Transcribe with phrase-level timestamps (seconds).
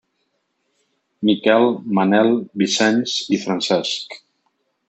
[1.29, 1.67] Miquel,
[1.99, 4.21] Manel, Vicenç i Francesc.